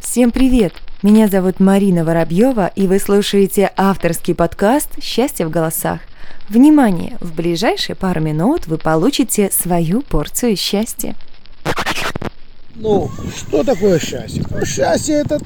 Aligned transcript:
Всем 0.00 0.32
привет! 0.32 0.72
Меня 1.02 1.28
зовут 1.28 1.60
Марина 1.60 2.04
Воробьева, 2.04 2.72
и 2.74 2.88
вы 2.88 2.98
слушаете 2.98 3.70
авторский 3.76 4.34
подкаст 4.34 5.00
«Счастье 5.00 5.46
в 5.46 5.50
голосах». 5.50 6.00
Внимание! 6.48 7.16
В 7.20 7.34
ближайшие 7.34 7.94
пару 7.94 8.20
минут 8.20 8.66
вы 8.66 8.78
получите 8.78 9.50
свою 9.52 10.02
порцию 10.02 10.56
счастья. 10.56 11.14
Ну, 12.74 13.10
что 13.36 13.62
такое 13.62 14.00
счастье? 14.00 14.42
Ну, 14.50 14.64
счастье 14.64 15.16
это, 15.16 15.38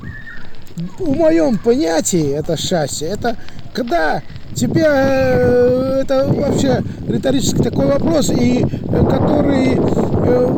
в 0.99 1.17
моем 1.17 1.59
понятии, 1.59 2.33
это 2.33 2.57
счастье. 2.57 3.09
Это 3.09 3.37
когда 3.75 4.23
тебе, 4.55 4.85
э, 4.87 5.99
это 6.03 6.29
вообще 6.29 6.83
риторический 7.09 7.63
такой 7.63 7.87
вопрос, 7.87 8.31
и 8.31 8.65
э, 8.65 9.07
который 9.11 9.77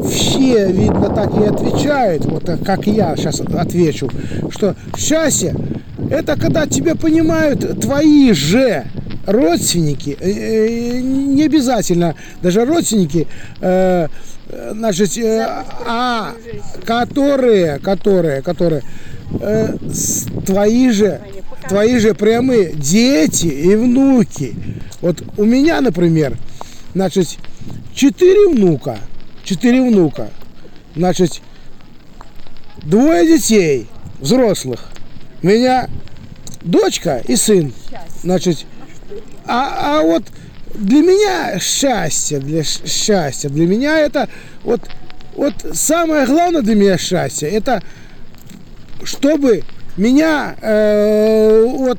все, 0.08 0.70
видно, 0.70 1.08
так 1.10 1.30
и 1.40 1.44
отвечают, 1.44 2.24
вот 2.26 2.48
как 2.64 2.86
я 2.86 3.16
сейчас 3.16 3.40
отвечу, 3.40 4.10
что 4.50 4.74
счастье 4.96 5.54
это 6.10 6.36
когда 6.36 6.66
тебя 6.66 6.94
понимают 6.94 7.80
твои 7.80 8.32
же 8.32 8.84
родственники, 9.26 10.16
не 11.02 11.44
обязательно 11.44 12.14
даже 12.42 12.64
родственники, 12.64 13.26
значит, 13.60 15.18
а 15.86 16.34
которые, 16.84 17.78
которые, 17.78 18.42
которые 18.42 18.82
твои 20.44 20.90
же 20.90 21.20
твои 21.68 21.98
же 21.98 22.14
прямые 22.14 22.72
дети 22.74 23.46
и 23.46 23.74
внуки. 23.74 24.54
Вот 25.00 25.22
у 25.36 25.44
меня, 25.44 25.80
например, 25.80 26.36
значит, 26.94 27.38
четыре 27.94 28.48
внука, 28.48 28.98
четыре 29.44 29.82
внука, 29.82 30.30
значит, 30.96 31.40
двое 32.82 33.26
детей, 33.26 33.86
взрослых. 34.20 34.80
У 35.42 35.46
меня 35.46 35.88
дочка 36.62 37.22
и 37.26 37.36
сын, 37.36 37.72
значит, 38.22 38.64
а, 39.46 39.98
а 39.98 40.02
вот 40.02 40.24
для 40.74 41.02
меня 41.02 41.58
счастье, 41.60 42.38
для 42.38 42.64
счастья, 42.64 43.48
для 43.48 43.66
меня 43.66 43.98
это 43.98 44.28
вот, 44.62 44.80
вот 45.36 45.54
самое 45.72 46.26
главное 46.26 46.62
для 46.62 46.74
меня 46.74 46.98
счастье, 46.98 47.48
это 47.50 47.82
чтобы 49.04 49.62
меня 49.96 50.56
э, 50.60 51.64
вот 51.66 51.98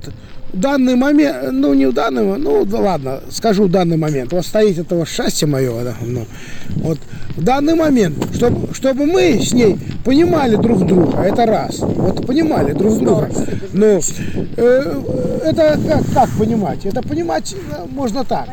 данный 0.60 0.96
момент, 0.96 1.52
ну 1.52 1.74
не 1.74 1.86
в 1.86 1.94
данный, 1.94 2.38
ну 2.38 2.66
ладно, 2.70 3.22
скажу 3.30 3.64
в 3.64 3.72
данный 3.72 3.98
момент, 3.98 4.32
вот 4.32 4.46
стоит 4.46 4.78
этого 4.78 5.06
счастья 5.06 5.48
мое, 5.48 5.84
да, 5.84 5.96
ну, 6.02 6.26
вот 6.76 7.00
в 7.36 7.44
данный 7.44 7.76
момент, 7.76 8.16
чтобы, 8.34 8.74
чтобы 8.74 9.06
мы 9.06 9.40
с 9.42 9.54
ней 9.54 9.78
понимали 10.04 10.56
друг 10.56 10.86
друга, 10.86 11.22
это 11.24 11.46
раз, 11.46 11.80
вот 11.80 12.26
понимали 12.26 12.74
друг 12.74 13.00
друга, 13.00 13.30
ну, 13.74 14.00
э, 14.58 15.42
это 15.44 15.80
как, 15.88 16.04
как 16.14 16.30
понимать, 16.38 16.86
это 16.86 17.02
понимать 17.02 17.54
э, 17.54 17.86
можно 17.92 18.24
так, 18.24 18.48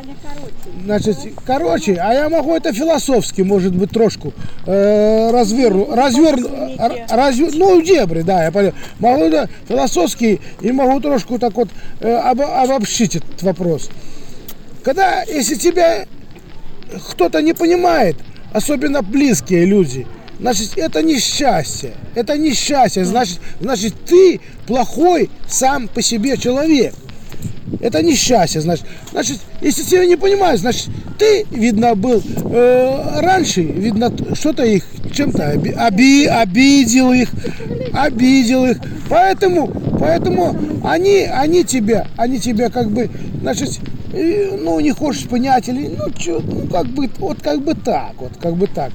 значит, 0.84 1.16
короче, 1.46 1.94
а 1.94 2.12
я 2.12 2.28
могу 2.28 2.54
это 2.54 2.72
философски, 2.72 3.42
может 3.42 3.74
быть, 3.74 3.90
трошку 3.90 4.32
э, 4.66 5.30
разверну, 5.30 5.94
разверну, 5.94 6.48
развер, 7.08 7.50
ну, 7.54 7.80
дебри, 7.80 8.22
да, 8.22 8.44
я 8.44 8.52
понял, 8.52 8.72
могу 8.98 9.30
да, 9.30 9.48
философски 9.68 10.40
и 10.60 10.72
могу 10.72 11.00
трошку 11.00 11.38
так 11.38 11.54
вот 11.54 11.68
э, 11.68 11.91
обобщить 12.00 13.16
этот 13.16 13.42
вопрос. 13.42 13.90
Когда, 14.82 15.22
если 15.22 15.54
тебя 15.54 16.06
кто-то 17.10 17.40
не 17.40 17.52
понимает, 17.52 18.16
особенно 18.52 19.02
близкие 19.02 19.64
люди, 19.64 20.06
значит, 20.40 20.76
это 20.76 21.02
несчастье. 21.02 21.94
Это 22.14 22.36
несчастье. 22.36 23.04
Значит, 23.04 23.38
значит, 23.60 23.94
ты 24.04 24.40
плохой 24.66 25.30
сам 25.48 25.88
по 25.88 26.02
себе 26.02 26.36
человек. 26.36 26.94
Это 27.80 28.02
несчастье, 28.02 28.60
значит. 28.60 28.86
Значит, 29.10 29.38
если 29.60 29.82
тебя 29.82 30.06
не 30.06 30.16
понимают, 30.16 30.60
значит, 30.60 30.88
ты, 31.18 31.46
видно, 31.50 31.94
был 31.94 32.22
э, 32.44 33.20
раньше, 33.20 33.62
видно, 33.62 34.12
что-то 34.34 34.64
их 34.64 34.84
чем-то 35.12 35.52
оби, 35.54 35.70
оби, 35.70 36.26
обидел 36.26 37.12
их, 37.12 37.30
обидел 37.92 38.66
их. 38.66 38.78
Поэтому, 39.08 39.68
поэтому 39.98 40.56
они, 40.84 41.20
они 41.30 41.64
тебя, 41.64 42.06
они 42.16 42.38
тебя 42.38 42.70
как 42.70 42.90
бы, 42.90 43.10
значит, 43.40 43.78
ну, 44.12 44.80
не 44.80 44.92
хочешь 44.92 45.26
понять, 45.26 45.68
или, 45.68 45.88
ну, 45.88 46.10
чё, 46.10 46.40
ну, 46.40 46.66
как 46.66 46.86
бы, 46.86 47.08
вот 47.18 47.40
как 47.42 47.62
бы 47.62 47.74
так, 47.74 48.14
вот 48.18 48.32
как 48.40 48.56
бы 48.56 48.66
так. 48.66 48.92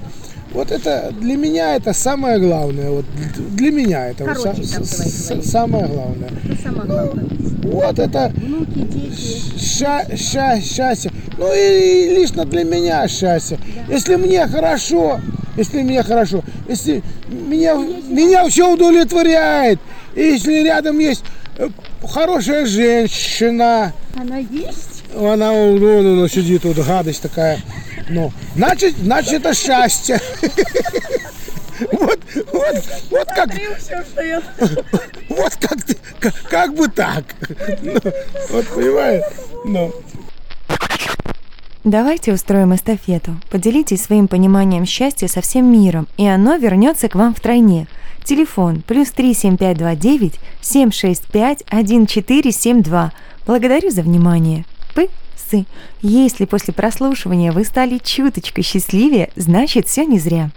Вот 0.54 0.72
это 0.72 1.14
для 1.20 1.36
меня 1.36 1.76
это 1.76 1.94
самое 1.94 2.40
главное. 2.40 2.90
Вот 2.90 3.06
для 3.52 3.72
меня 3.72 4.10
это 4.10 4.26
вот, 4.26 4.42
там, 4.42 4.64
с, 4.64 5.42
самое 5.44 5.88
главное. 5.88 6.30
Это 6.46 6.62
самое 6.64 6.88
главное. 6.88 7.26
Ну, 7.64 7.72
вот 7.72 8.00
это 8.00 8.32
Внуки, 8.36 8.80
дети. 8.80 9.60
ща, 9.60 10.06
ща, 10.16 10.60
счастье. 10.62 11.12
Ну 11.38 11.54
и, 11.54 12.08
и 12.08 12.16
лично 12.16 12.46
для 12.46 12.64
меня 12.64 13.08
счастье. 13.08 13.60
Да. 13.88 13.94
Если 13.94 14.16
мне 14.16 14.48
хорошо, 14.48 15.20
если 15.58 15.82
мне 15.82 16.02
хорошо, 16.02 16.44
если 16.68 17.04
меня, 17.28 17.76
меня 17.76 18.48
все 18.48 18.74
удовлетворяет, 18.74 19.80
и 20.16 20.22
если 20.22 20.64
рядом 20.64 20.98
есть 21.00 21.24
э, 21.58 21.68
хорошая 22.08 22.66
женщина. 22.66 23.94
Она 24.16 24.38
есть? 24.38 25.04
Она, 25.16 25.52
ну, 25.52 25.78
ну, 25.78 26.16
ну, 26.16 26.28
сидит 26.28 26.64
вот 26.64 26.78
гадость 26.78 27.22
такая. 27.22 27.60
Ну, 28.10 28.32
значит, 28.56 28.96
значит 28.98 29.34
это 29.34 29.54
счастье. 29.54 30.20
Вот, 31.92 32.20
вот, 32.52 32.76
вот 33.12 33.28
как, 33.28 33.50
вот 35.30 35.56
как 35.58 35.84
ты, 35.84 35.98
как, 36.20 36.34
как 36.50 36.74
бы 36.74 36.88
так. 36.88 37.24
Ну, 37.84 37.94
вот 38.50 38.68
понимаешь? 38.70 39.24
Ну. 39.64 39.94
Давайте 41.84 42.34
устроим 42.34 42.74
эстафету. 42.74 43.40
Поделитесь 43.52 44.02
своим 44.02 44.28
пониманием 44.28 44.88
счастья 44.88 45.28
со 45.28 45.42
всем 45.42 45.72
миром, 45.72 46.08
и 46.18 46.26
оно 46.26 46.56
вернется 46.56 47.10
к 47.10 47.16
вам 47.16 47.36
втройне. 47.36 47.88
Телефон 48.24 48.82
плюс 48.82 49.12
37529 49.12 50.34
765 50.62 51.62
1472. 51.62 53.14
Благодарю 53.46 53.92
за 53.92 54.02
внимание 54.02 54.66
Если 56.02 56.46
после 56.46 56.74
прослушивания 56.74 57.52
вы 57.52 57.64
стали 57.64 57.98
чуточку 57.98 58.62
счастливее, 58.62 59.30
значит 59.36 59.88
все 59.88 60.06
не 60.06 60.20
зря. 60.20 60.52